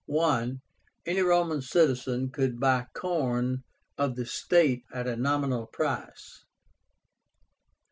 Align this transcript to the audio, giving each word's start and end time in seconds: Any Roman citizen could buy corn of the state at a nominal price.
Any 1.05 1.21
Roman 1.21 1.61
citizen 1.61 2.31
could 2.31 2.59
buy 2.59 2.87
corn 2.95 3.61
of 3.99 4.15
the 4.15 4.25
state 4.25 4.81
at 4.91 5.05
a 5.05 5.15
nominal 5.15 5.67
price. 5.67 6.43